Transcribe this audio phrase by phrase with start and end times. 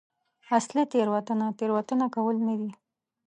[0.57, 2.71] اصلي تېروتنه تېروتنه کول نه دي.